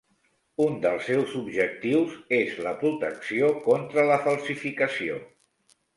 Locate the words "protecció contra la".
2.81-4.19